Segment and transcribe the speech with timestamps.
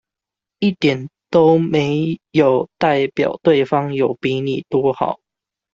[0.57, 5.19] 一點都沒有代表對方有比你多好